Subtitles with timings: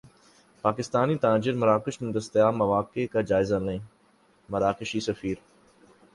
[0.63, 3.77] پاکستانی تاجر مراکش میں دستیاب مواقع کا جائزہ لیں
[4.49, 5.37] مراکشی سفیر